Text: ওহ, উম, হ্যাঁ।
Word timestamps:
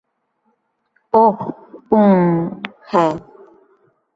ওহ, 1.13 1.37
উম, 1.91 2.39
হ্যাঁ। 2.85 3.13